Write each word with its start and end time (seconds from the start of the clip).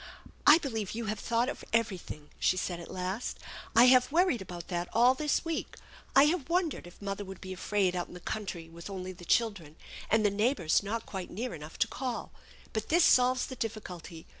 "I 0.47 0.57
believe 0.57 0.95
you 0.95 1.05
have 1.05 1.19
thought 1.19 1.47
of 1.47 1.63
everything/' 1.73 2.29
she 2.39 2.57
said 2.57 2.79
at 2.79 2.89
last." 2.89 3.37
I 3.75 3.83
have 3.85 4.11
worried 4.11 4.41
about 4.41 4.67
that 4.69 4.89
all 4.93 5.13
this 5.13 5.45
week. 5.45 5.75
I 6.15 6.23
have 6.23 6.49
won 6.49 6.71
dered 6.71 6.87
if 6.87 6.99
mother 6.99 7.23
would 7.23 7.39
be 7.39 7.53
afraid 7.53 7.95
out 7.95 8.07
in 8.07 8.15
the 8.15 8.19
country 8.19 8.67
with 8.67 8.89
only 8.89 9.11
the 9.11 9.25
children, 9.25 9.75
and 10.09 10.25
the 10.25 10.31
neighbors 10.31 10.81
not 10.81 11.05
quite 11.05 11.29
near 11.29 11.53
enough 11.53 11.77
to 11.77 11.87
call; 11.87 12.31
but 12.73 12.89
this 12.89 13.05
solves 13.05 13.45
the 13.45 13.55
difficulty. 13.55 14.25